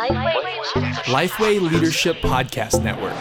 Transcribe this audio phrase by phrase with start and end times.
[0.00, 3.12] Lifeway Leadership Podcast Network.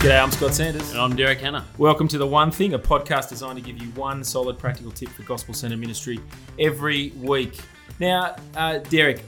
[0.00, 0.90] G'day, I'm Scott Sanders.
[0.90, 1.64] And I'm Derek Hanna.
[1.78, 5.08] Welcome to The One Thing, a podcast designed to give you one solid practical tip
[5.08, 6.20] for gospel centered ministry
[6.58, 7.58] every week.
[7.98, 9.24] Now, uh, Derek,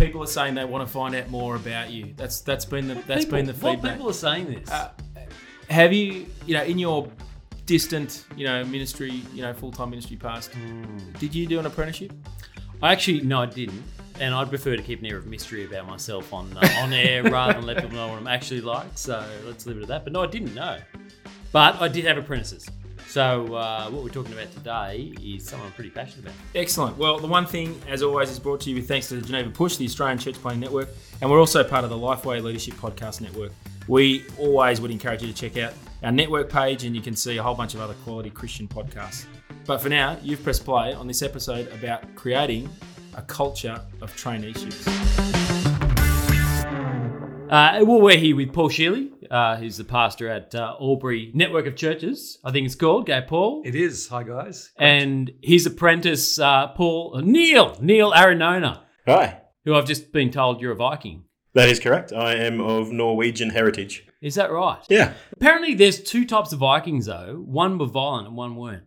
[0.00, 2.14] people are saying they want to find out more about you.
[2.16, 3.82] That's that's been the that's People- been the feedback.
[3.82, 4.70] what people are saying this.
[4.70, 4.90] Uh,
[5.68, 7.08] have you, you know, in your
[7.66, 10.50] distant, you know, ministry, you know, full time ministry past,
[11.18, 12.12] did you do an apprenticeship?
[12.82, 13.82] I actually no, I didn't,
[14.18, 17.22] and I'd prefer to keep an air of mystery about myself on uh, on air
[17.30, 18.86] rather than let people know what I'm actually like.
[18.96, 20.04] So let's leave it at that.
[20.04, 20.78] But no, I didn't know.
[21.52, 22.66] But I did have apprentices.
[23.10, 26.34] So uh, what we're talking about today is something I'm pretty passionate about.
[26.54, 26.96] Excellent.
[26.96, 29.50] Well, the one thing, as always, is brought to you with thanks to the Geneva
[29.50, 33.20] Push, the Australian Church Planting Network, and we're also part of the Lifeway Leadership Podcast
[33.20, 33.50] Network.
[33.88, 35.74] We always would encourage you to check out
[36.04, 39.26] our network page, and you can see a whole bunch of other quality Christian podcasts.
[39.66, 42.68] But for now, you've pressed play on this episode about creating
[43.16, 45.49] a culture of traineeships.
[47.50, 51.66] Uh, well, we're here with Paul Sheely, uh, who's the pastor at uh, Albury Network
[51.66, 52.38] of Churches.
[52.44, 53.06] I think it's called.
[53.06, 53.62] Go, Paul.
[53.64, 54.06] It is.
[54.06, 54.70] Hi, guys.
[54.78, 60.60] and his apprentice, uh, Paul uh, Neil Neil Auranaune, Hi, who I've just been told
[60.60, 61.24] you're a Viking.
[61.54, 62.12] that is correct.
[62.12, 64.06] I am of Norwegian heritage.
[64.22, 64.78] Is that right?
[64.88, 65.14] Yeah.
[65.32, 67.42] Apparently, there's two types of Vikings, though.
[67.44, 68.84] One were violent and one weren't.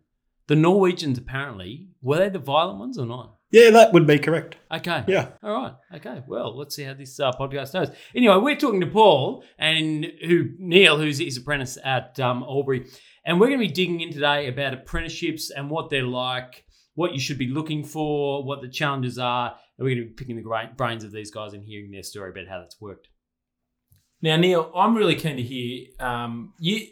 [0.48, 3.36] The Norwegians, apparently, were they the violent ones or not?
[3.54, 4.56] Yeah, that would be correct.
[4.72, 5.04] Okay.
[5.08, 5.30] Yeah.
[5.44, 5.74] All right.
[5.96, 6.24] Okay.
[6.28, 7.92] Well, let's see how this uh, podcast goes.
[8.16, 12.88] Anyway, we're talking to Paul and who Neil, who's his apprentice at um, Albury,
[13.24, 16.66] and we're going to be digging in today about apprenticeships and what they're like,
[16.96, 20.16] what you should be looking for, what the challenges are, and we're going to be
[20.16, 23.08] picking the gra- brains of these guys and hearing their story about how that's worked.
[24.24, 26.88] Now, Neil, I'm really keen to hear um, you.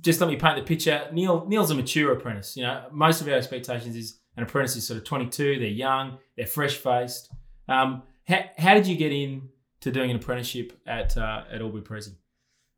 [0.00, 1.08] Just let me paint the picture.
[1.12, 2.58] Neil, Neil's a mature apprentice.
[2.58, 5.58] You know, most of our expectations is an apprentice is sort of 22.
[5.58, 6.18] They're young.
[6.36, 7.30] They're fresh faced.
[7.68, 9.48] Um, how, how did you get in
[9.80, 12.16] to doing an apprenticeship at uh, at Albury Prison?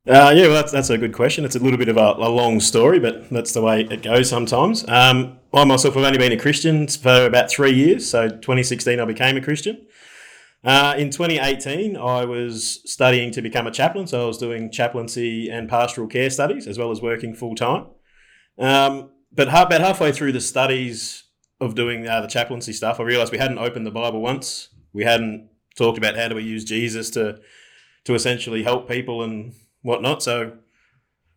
[0.07, 1.45] Uh, yeah, well, that's, that's a good question.
[1.45, 4.29] It's a little bit of a, a long story, but that's the way it goes
[4.29, 4.87] sometimes.
[4.87, 8.07] Um, I myself have only been a Christian for about three years.
[8.07, 9.87] So 2016, I became a Christian.
[10.63, 14.05] Uh, in 2018, I was studying to become a chaplain.
[14.05, 17.87] So I was doing chaplaincy and pastoral care studies as well as working full time.
[18.59, 21.24] Um, but about halfway through the studies
[21.59, 24.69] of doing uh, the chaplaincy stuff, I realised we hadn't opened the Bible once.
[24.93, 27.39] We hadn't talked about how do we use Jesus to
[28.05, 30.21] to essentially help people and whatnot.
[30.21, 30.53] So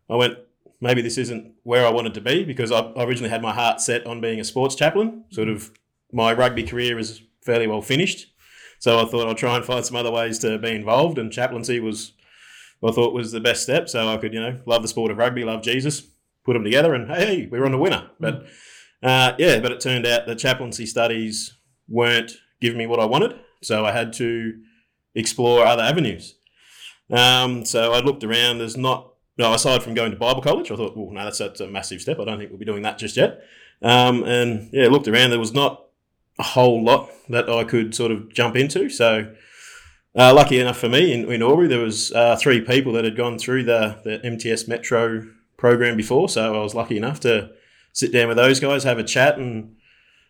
[0.07, 0.37] I went,
[0.79, 4.05] maybe this isn't where I wanted to be because I, originally had my heart set
[4.05, 5.25] on being a sports chaplain.
[5.31, 5.71] Sort of
[6.11, 8.27] my rugby career is fairly well finished.
[8.79, 11.79] So I thought I'd try and find some other ways to be involved, and chaplaincy
[11.79, 12.13] was,
[12.83, 13.89] I thought, was the best step.
[13.89, 16.01] So I could, you know, love the sport of rugby, love Jesus,
[16.45, 18.09] put them together, and hey, we were on the winner.
[18.21, 18.45] But
[19.01, 21.55] uh, yeah, but it turned out the chaplaincy studies
[21.87, 24.59] weren't giving me what I wanted, so I had to
[25.15, 26.35] explore other avenues.
[27.09, 28.59] Um, so I looked around.
[28.59, 31.61] There's not, no, aside from going to Bible college, I thought, well, no, that's, that's
[31.61, 32.19] a massive step.
[32.19, 33.41] I don't think we'll be doing that just yet.
[33.81, 35.29] Um, and yeah, looked around.
[35.29, 35.85] There was not
[36.37, 38.89] a whole lot that I could sort of jump into.
[38.89, 39.33] So
[40.15, 43.15] uh, lucky enough for me in, in Albury, there was uh, three people that had
[43.15, 45.25] gone through the, the MTS Metro
[45.57, 46.29] program before.
[46.29, 47.51] So I was lucky enough to
[47.93, 49.75] sit down with those guys, have a chat, and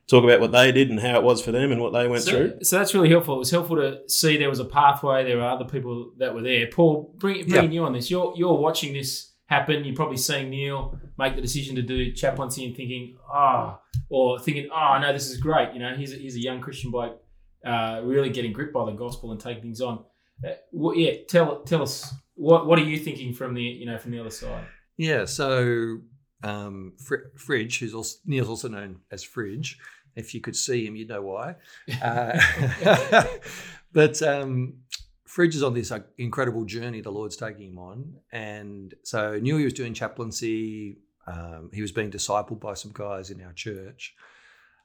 [0.08, 2.24] talk about what they did and how it was for them and what they went
[2.24, 2.64] So, through.
[2.64, 3.36] so that's really helpful.
[3.36, 5.24] It was helpful to see there was a pathway.
[5.24, 6.68] There are other people that were there.
[6.68, 8.10] Paul, bring, bringing you on this.
[8.10, 9.84] You're you're watching this happen.
[9.86, 14.70] You're probably seeing Neil make the decision to do chaplaincy and thinking, ah, or thinking,
[14.74, 15.74] oh, no, this is great.
[15.74, 17.22] You know, he's a, he's a young Christian bloke,
[17.66, 20.06] uh, really getting gripped by the gospel and taking things on.
[20.44, 23.98] Uh, well, yeah, tell tell us what what are you thinking from the you know
[24.00, 24.64] from the other side?
[24.98, 25.26] Yeah.
[25.26, 26.00] So,
[26.44, 29.80] um, Fr- Fridge, who's also Neil's also known as Fridge.
[30.16, 31.56] If you could see him, you'd know why.
[32.02, 33.26] Uh,
[33.94, 34.80] but um,
[35.26, 39.58] Fridge is on this like, incredible journey the Lord's taking him on, and so knew
[39.58, 40.98] he was doing chaplaincy.
[41.28, 44.16] Um, he was being discipled by some guys in our church.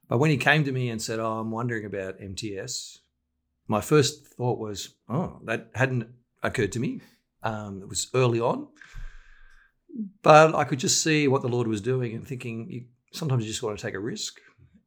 [0.09, 3.01] But when he came to me and said, "Oh, I'm wondering about MTS,"
[3.69, 6.09] my first thought was, "Oh, that hadn't
[6.43, 7.01] occurred to me."
[7.43, 8.69] Um, it was early on,
[10.23, 12.71] but I could just see what the Lord was doing and thinking.
[12.71, 14.41] You, sometimes you just want to take a risk.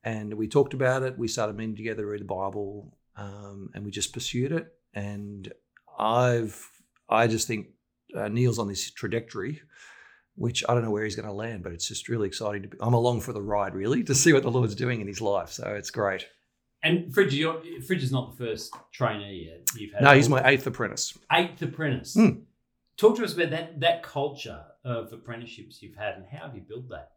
[0.03, 1.17] And we talked about it.
[1.17, 4.67] We started meeting together, read the Bible, um, and we just pursued it.
[4.93, 5.51] And
[5.99, 6.69] I've,
[7.09, 7.67] I just think
[8.15, 9.61] uh, Neil's on this trajectory,
[10.35, 12.67] which I don't know where he's going to land, but it's just really exciting to
[12.69, 12.77] be.
[12.79, 15.49] I'm along for the ride, really, to see what the Lord's doing in his life.
[15.49, 16.25] So it's great.
[16.83, 19.67] And Fridge, you're, Fridge is not the first trainee yet.
[19.75, 21.17] You've had No, he's my eighth apprentice.
[21.33, 22.13] eighth apprentice.
[22.13, 22.29] Hmm.
[22.97, 26.61] talk to us about that that culture of apprenticeships you've had and how have you
[26.67, 27.11] built that?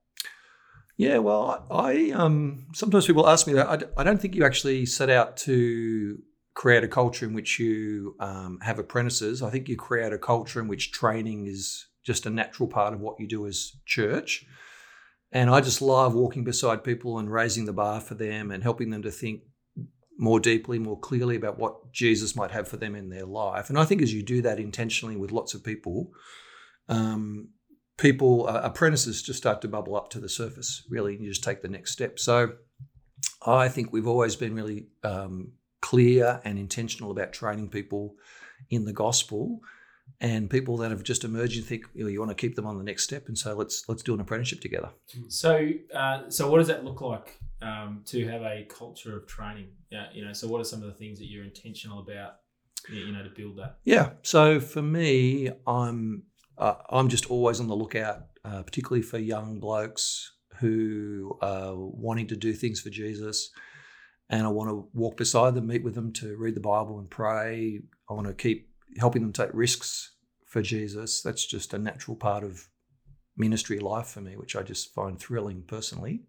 [0.96, 3.90] Yeah, well, I, I um, sometimes people ask me that.
[3.96, 6.18] I don't think you actually set out to
[6.54, 9.42] create a culture in which you um, have apprentices.
[9.42, 13.00] I think you create a culture in which training is just a natural part of
[13.00, 14.44] what you do as church.
[15.32, 18.90] And I just love walking beside people and raising the bar for them and helping
[18.90, 19.42] them to think
[20.18, 23.70] more deeply, more clearly about what Jesus might have for them in their life.
[23.70, 26.10] And I think as you do that intentionally with lots of people,
[26.90, 27.50] um,
[28.00, 31.44] people, uh, apprentices just start to bubble up to the surface, really, and you just
[31.44, 32.18] take the next step.
[32.18, 32.54] So
[33.46, 38.14] I think we've always been really um, clear and intentional about training people
[38.70, 39.60] in the gospel
[40.20, 42.66] and people that have just emerged and think you, know, you want to keep them
[42.66, 44.90] on the next step and so let's let's do an apprenticeship together
[45.28, 49.68] So, uh, so what does that look like um, to have a culture of training?
[49.90, 52.36] Yeah, you know, so what are some of the things that you're intentional about?
[52.90, 53.76] You you know, to build that.
[53.84, 56.22] yeah so for me i'm
[56.58, 62.26] uh, i'm just always on the lookout uh, particularly for young blokes who are wanting
[62.26, 63.50] to do things for jesus.
[64.28, 67.10] And i want to walk beside them meet with them to read the bible and
[67.10, 67.80] pray.
[68.08, 68.68] I want to keep
[68.98, 70.14] helping them take risks
[70.46, 71.22] for jesus.
[71.22, 72.68] That's just a natural part of
[73.36, 76.22] ministry life for me which i just find thrilling personally.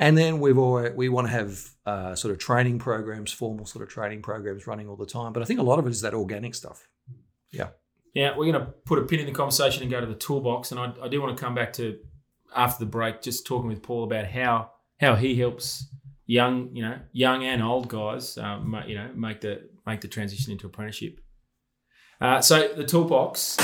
[0.00, 3.82] And then we've always, we want to have uh, sort of training programs, formal sort
[3.82, 5.32] of training programs running all the time.
[5.32, 6.86] But I think a lot of it is that organic stuff.
[7.50, 7.70] Yeah,
[8.36, 10.72] we're going to put a pin in the conversation and go to the toolbox.
[10.72, 11.98] And I, I do want to come back to
[12.54, 15.86] after the break, just talking with Paul about how how he helps
[16.26, 20.52] young, you know, young and old guys, um, you know, make the make the transition
[20.52, 21.20] into apprenticeship.
[22.20, 23.56] Uh, so the toolbox,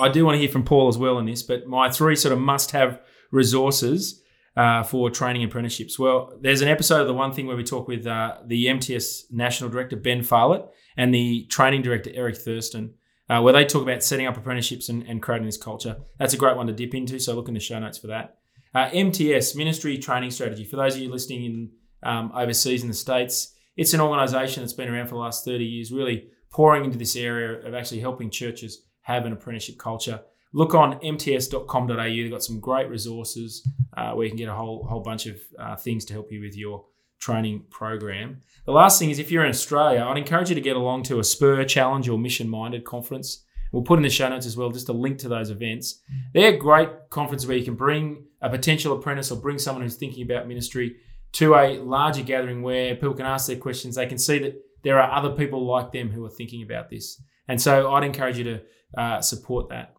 [0.00, 2.32] I do want to hear from Paul as well in this, but my three sort
[2.32, 3.00] of must-have
[3.30, 4.22] resources
[4.56, 5.98] uh, for training apprenticeships.
[5.98, 9.26] Well, there's an episode of the One Thing where we talk with uh, the MTS
[9.30, 12.94] National Director Ben Pfahlert and the Training Director Eric Thurston,
[13.28, 15.96] uh, where they talk about setting up apprenticeships and, and creating this culture.
[16.18, 18.38] That's a great one to dip into, so look in the show notes for that.
[18.74, 20.64] Uh, MTS, Ministry Training Strategy.
[20.64, 21.70] For those of you listening in
[22.02, 25.64] um, overseas in the States, it's an organisation that's been around for the last 30
[25.64, 30.20] years, really pouring into this area of actually helping churches have an apprenticeship culture.
[30.52, 31.94] Look on mts.com.au.
[31.96, 33.66] They've got some great resources
[33.96, 36.40] uh, where you can get a whole whole bunch of uh, things to help you
[36.40, 36.84] with your
[37.20, 38.40] training program.
[38.64, 41.20] The last thing is if you're in Australia, I'd encourage you to get along to
[41.20, 43.44] a Spur Challenge or Mission Minded conference.
[43.72, 46.00] We'll put in the show notes as well just a link to those events.
[46.34, 50.24] They're great conferences where you can bring a potential apprentice or bring someone who's thinking
[50.24, 50.96] about ministry
[51.32, 53.94] to a larger gathering where people can ask their questions.
[53.94, 57.22] They can see that there are other people like them who are thinking about this.
[57.46, 58.60] And so I'd encourage you to
[58.96, 59.94] uh, support that.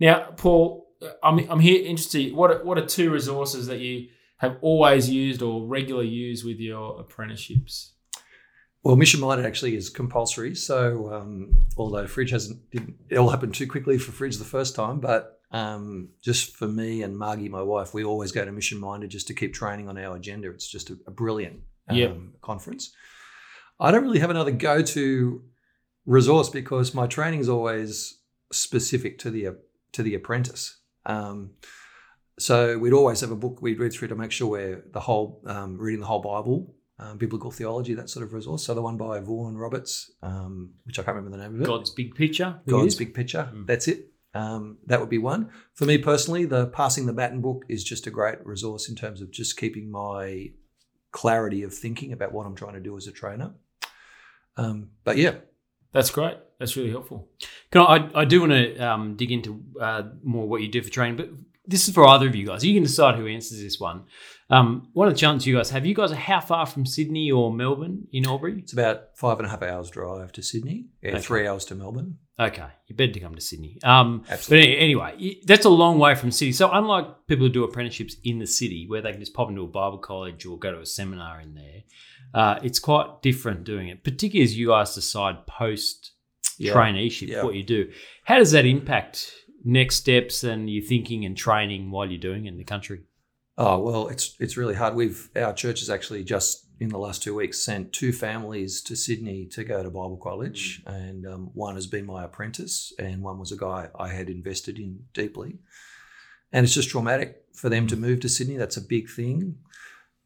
[0.00, 0.88] Now, Paul,
[1.22, 2.34] I'm, I'm here interested.
[2.34, 6.58] What are, what are two resources that you have always used or regularly used with
[6.58, 7.92] your apprenticeships?
[8.82, 10.54] Well, Mission Minded actually is compulsory.
[10.54, 14.74] So, um, although Fridge hasn't, didn't, it all happened too quickly for Fridge the first
[14.76, 18.78] time, but um, just for me and Margie, my wife, we always go to Mission
[18.78, 20.50] Minded just to keep training on our agenda.
[20.50, 22.16] It's just a, a brilliant um, Yep.
[22.40, 22.92] conference.
[23.80, 25.42] I don't really have another go to
[26.06, 28.17] resource because my training is always
[28.52, 29.56] specific to the
[29.92, 30.78] to the apprentice.
[31.06, 31.52] Um,
[32.38, 35.40] so we'd always have a book we'd read through to make sure we're the whole
[35.46, 38.64] um, reading the whole Bible, um, biblical theology, that sort of resource.
[38.64, 41.66] So the one by Vaughan Roberts, um, which I can't remember the name of it.
[41.66, 42.60] God's big picture.
[42.68, 43.50] God's big picture.
[43.52, 43.66] Mm.
[43.66, 44.12] That's it.
[44.34, 45.50] Um, that would be one.
[45.74, 49.20] For me personally, the Passing the Baton book is just a great resource in terms
[49.20, 50.52] of just keeping my
[51.10, 53.54] clarity of thinking about what I'm trying to do as a trainer.
[54.56, 55.36] Um, but yeah,
[55.92, 56.36] That's great.
[56.58, 57.28] That's really helpful.
[57.70, 60.90] Can I, I, do want to um, dig into uh, more what you do for
[60.90, 61.30] training, but
[61.68, 62.64] this is for either of you guys.
[62.64, 64.04] You can decide who answers this one.
[64.50, 67.30] Um, one of the challenges you guys have, you guys are how far from Sydney
[67.30, 68.58] or Melbourne in Albury?
[68.60, 70.86] it's about five and a half hours drive to Sydney.
[71.02, 71.20] Yeah, Okay.
[71.20, 72.16] three hours to Melbourne.
[72.40, 73.78] Okay, you better to come to Sydney.
[73.84, 74.68] Um, but Absolutely.
[74.76, 76.52] any- anyway, that's a long way from city.
[76.52, 79.62] So unlike people who do apprenticeships in the city, where they can just pop into
[79.62, 81.82] a Bible college or go to a seminar in there,
[82.32, 84.02] uh, it's quite different doing it.
[84.04, 86.12] Particularly as you guys decide post
[86.58, 86.72] Yeah.
[86.72, 87.42] traineeship Yeah.
[87.42, 87.90] what you do.
[88.24, 89.30] How does that impact
[89.64, 93.00] next steps and your thinking and training while you're doing it in the country?
[93.56, 94.94] Oh well, it's it's really hard.
[94.94, 98.94] We've our church has actually just in the last two weeks sent two families to
[98.94, 103.38] Sydney to go to Bible college, and um, one has been my apprentice, and one
[103.38, 105.58] was a guy I had invested in deeply.
[106.52, 108.56] And it's just traumatic for them to move to Sydney.
[108.56, 109.56] That's a big thing.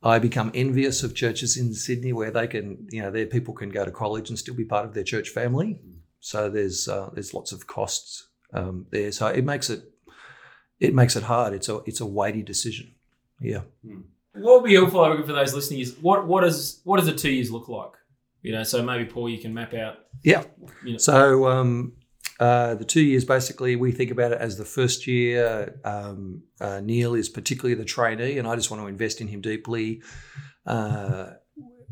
[0.03, 3.71] I become envious of churches in Sydney where they can, you know, their people can
[3.71, 5.81] go to college and still be part of their church family.
[6.21, 9.13] So there's uh, there's lots of costs um, there.
[9.13, 9.85] So it makes it
[10.81, 11.55] it makes it hard.
[11.55, 12.95] It's a it's a weighty decision.
[13.41, 13.63] Yeah.
[14.35, 17.07] What would be helpful, I reckon, for those listening is what what does what does
[17.07, 17.93] the two years look like?
[18.43, 19.99] You know, so maybe Paul, you can map out.
[20.25, 20.45] Yeah.
[20.85, 21.93] You know, So um,
[22.41, 25.79] uh, the two years basically we think about it as the first year.
[25.85, 29.41] Um, uh, Neil is particularly the trainee, and I just want to invest in him
[29.41, 30.03] deeply.
[30.67, 31.35] Uh,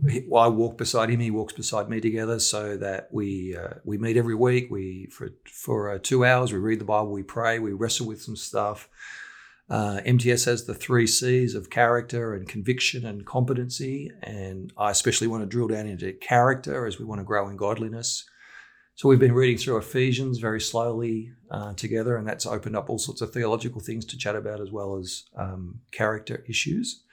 [0.08, 4.16] I walk beside him; he walks beside me together, so that we uh, we meet
[4.16, 4.70] every week.
[4.70, 8.22] We for for uh, two hours we read the Bible, we pray, we wrestle with
[8.22, 8.88] some stuff.
[9.68, 15.28] Uh, MTS has the three C's of character and conviction and competency, and I especially
[15.28, 18.24] want to drill down into character as we want to grow in godliness.
[18.96, 22.98] So we've been reading through Ephesians very slowly uh, together, and that's opened up all
[22.98, 27.04] sorts of theological things to chat about as well as um, character issues.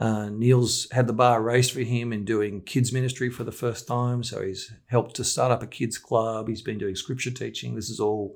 [0.00, 3.86] Uh, Neil's had the bar raised for him in doing kids ministry for the first
[3.86, 6.48] time, so he's helped to start up a kids club.
[6.48, 7.74] He's been doing scripture teaching.
[7.74, 8.34] This is all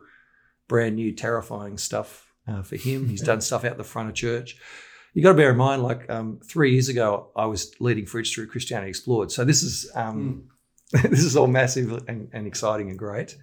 [0.68, 3.08] brand new, terrifying stuff uh, for him.
[3.08, 4.58] He's done stuff out the front of church.
[5.14, 8.34] You got to bear in mind, like um, three years ago, I was leading Fridge
[8.34, 9.30] through Christianity Explored.
[9.30, 10.48] So this is um,
[10.92, 13.36] this is all massive and, and exciting and great.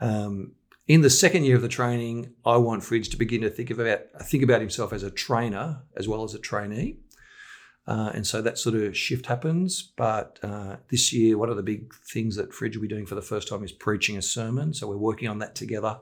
[0.00, 0.52] Um,
[0.88, 4.00] in the second year of the training, I want Fridge to begin to think about
[4.22, 6.98] think about himself as a trainer as well as a trainee.
[7.86, 9.92] Uh, and so that sort of shift happens.
[9.96, 13.14] But uh, this year, one of the big things that Fridge will be doing for
[13.14, 14.74] the first time is preaching a sermon.
[14.74, 16.00] So we're working on that together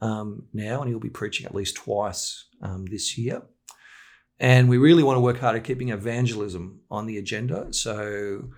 [0.00, 3.42] um, now, and he'll be preaching at least twice um, this year.
[4.40, 7.72] And we really want to work hard at keeping evangelism on the agenda.
[7.72, 8.48] So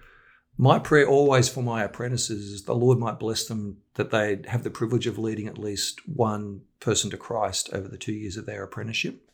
[0.57, 4.63] my prayer always for my apprentices is the Lord might bless them that they have
[4.63, 8.47] the privilege of leading at least one person to Christ over the two years of
[8.47, 9.29] their apprenticeship.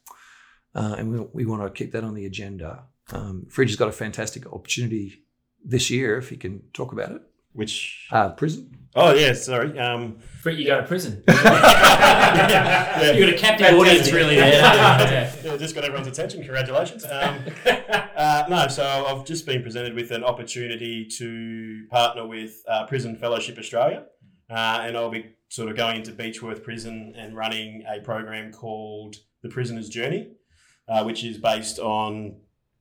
[0.75, 2.85] Uh, and we, we want to keep that on the agenda.
[3.12, 5.25] Um, Fridge has got a fantastic opportunity
[5.64, 7.23] this year, if he can talk about it.
[7.52, 8.07] Which?
[8.12, 8.76] Uh, prison.
[8.95, 9.79] Oh yeah, sorry.
[9.79, 11.23] Um, Frit, you go to prison.
[11.29, 13.12] yeah.
[13.12, 14.37] You got a captive audience, really.
[14.37, 14.52] There.
[14.52, 15.33] Yeah.
[15.45, 16.40] yeah, just got everyone's attention.
[16.40, 17.05] Congratulations.
[17.05, 17.38] Um,
[18.17, 23.17] uh, no, so I've just been presented with an opportunity to partner with uh, Prison
[23.17, 24.05] Fellowship Australia,
[24.49, 29.17] uh, and I'll be sort of going into Beechworth Prison and running a program called
[29.43, 30.33] The Prisoner's Journey,
[30.88, 32.37] uh, which is based on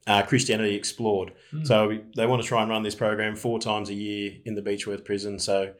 [0.07, 1.33] uh, Christianity Explored.
[1.51, 1.63] Hmm.
[1.63, 4.61] So they want to try and run this program four times a year in the
[4.61, 5.39] Beechworth Prison.
[5.39, 5.73] So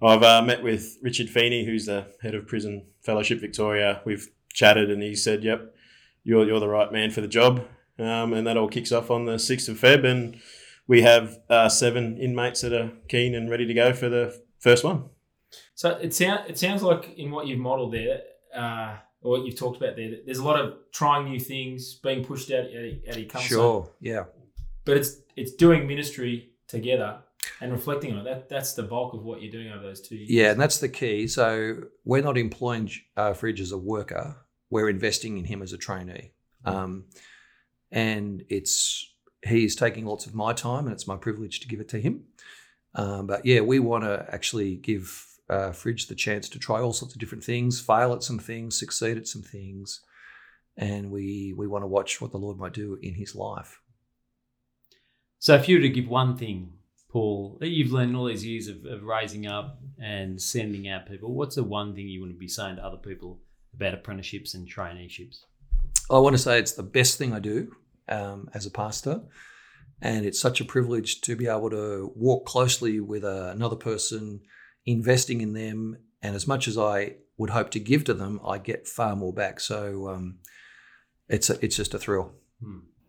[0.00, 4.00] I've uh, met with Richard Feeney, who's the head of Prison Fellowship Victoria.
[4.04, 5.74] We've chatted, and he said, "Yep,
[6.24, 7.64] you're you're the right man for the job."
[7.98, 10.40] Um, and that all kicks off on the sixth of Feb, and
[10.86, 14.84] we have uh, seven inmates that are keen and ready to go for the first
[14.84, 15.04] one.
[15.74, 18.20] So it sounds it sounds like in what you've modelled there,
[18.54, 22.50] uh, what you've talked about there, there's a lot of trying new things, being pushed
[22.50, 23.58] out at of, out of your comfort zone.
[23.58, 23.90] Sure.
[24.00, 24.24] Yeah.
[24.84, 27.18] But it's it's doing ministry together
[27.60, 28.24] and reflecting on it.
[28.24, 30.30] That that's the bulk of what you're doing over those two years.
[30.30, 31.26] Yeah, and that's the key.
[31.26, 34.36] So we're not employing uh, Fridge as a worker.
[34.70, 36.32] We're investing in him as a trainee.
[36.64, 37.04] Um,
[37.90, 39.12] and it's
[39.46, 42.24] he's taking lots of my time, and it's my privilege to give it to him.
[42.94, 46.92] Um, but yeah, we want to actually give uh, Fridge the chance to try all
[46.92, 50.00] sorts of different things, fail at some things, succeed at some things,
[50.76, 53.80] and we we want to watch what the Lord might do in his life.
[55.38, 56.72] So, if you were to give one thing,
[57.10, 61.32] Paul, that you've learned all these years of, of raising up and sending out people,
[61.32, 63.40] what's the one thing you want to be saying to other people
[63.74, 65.40] about apprenticeships and traineeships?
[66.10, 67.72] I want to say it's the best thing I do
[68.08, 69.22] um, as a pastor.
[70.00, 74.40] And it's such a privilege to be able to walk closely with uh, another person,
[74.90, 75.98] investing in them.
[76.22, 79.32] And as much as I would hope to give to them, I get far more
[79.32, 79.60] back.
[79.60, 80.38] So um,
[81.28, 82.32] it's, a, it's just a thrill.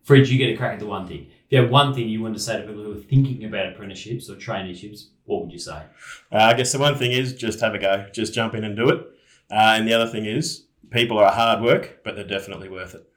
[0.03, 1.27] Fridge, you get a crack at the one thing.
[1.45, 3.73] If you have one thing you want to say to people who are thinking about
[3.73, 5.83] apprenticeships or traineeships, what would you say?
[6.31, 8.75] Uh, I guess the one thing is just have a go, just jump in and
[8.75, 8.99] do it.
[9.51, 13.07] Uh, and the other thing is people are hard work, but they're definitely worth it.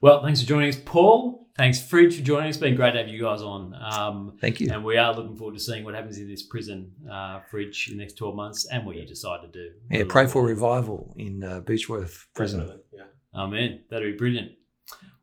[0.00, 1.45] Well, thanks for joining us, Paul.
[1.56, 2.56] Thanks, Fridge, for joining us.
[2.56, 3.74] It's been great to have you guys on.
[3.74, 4.70] Um, Thank you.
[4.70, 7.96] and we are looking forward to seeing what happens in this prison, uh, Fridge, in
[7.96, 9.70] the next 12 months and what you decide to do.
[9.90, 12.60] Yeah, pray for revival in uh, Beechworth Prison.
[12.60, 13.04] Definitely, Yeah.
[13.34, 13.80] Amen.
[13.88, 14.52] That'd be brilliant.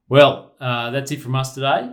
[0.09, 1.91] Well, uh, that's it from us today.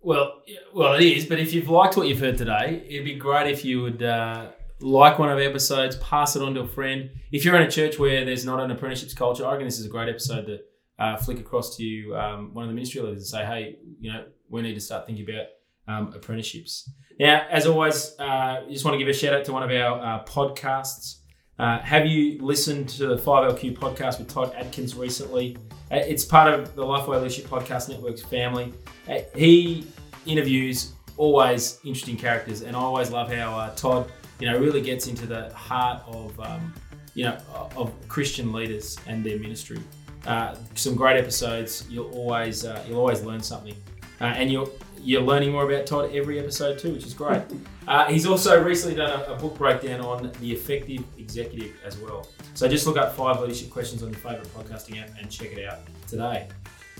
[0.00, 0.42] Well,
[0.74, 1.24] well, it is.
[1.26, 4.50] But if you've liked what you've heard today, it'd be great if you would uh,
[4.80, 7.10] like one of our episodes, pass it on to a friend.
[7.32, 9.86] If you're in a church where there's not an apprenticeships culture, I reckon this is
[9.86, 10.60] a great episode to
[10.98, 14.12] uh, flick across to you, um, one of the ministry leaders, and say, "Hey, you
[14.12, 15.46] know, we need to start thinking about
[15.86, 16.90] um, apprenticeships."
[17.20, 20.00] Now, as always, uh, just want to give a shout out to one of our
[20.00, 21.16] uh, podcasts.
[21.58, 25.56] Uh, have you listened to the 5LQ podcast with Todd Adkins recently?
[25.90, 28.72] Uh, It's part of the Lifeway Leadership Podcast Network's family.
[29.08, 29.84] Uh, He
[30.24, 35.08] interviews always interesting characters, and I always love how uh, Todd, you know, really gets
[35.08, 36.72] into the heart of, um,
[37.14, 37.36] you know,
[37.76, 39.80] of Christian leaders and their ministry.
[40.28, 41.86] Uh, some great episodes.
[41.88, 43.74] You'll always uh, you'll always learn something,
[44.20, 44.70] uh, and you'll
[45.00, 47.42] you're learning more about Todd every episode too, which is great.
[47.88, 52.28] Uh, he's also recently done a, a book breakdown on the effective executive as well.
[52.52, 55.66] So just look up five leadership questions on your favourite podcasting app and check it
[55.66, 56.48] out today.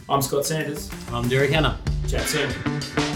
[0.09, 0.91] I'm Scott Sanders.
[1.13, 1.79] I'm Derek Hanna.
[2.09, 3.08] Chat soon.